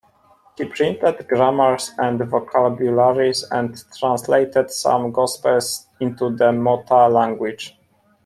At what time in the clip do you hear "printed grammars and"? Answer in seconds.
0.65-2.19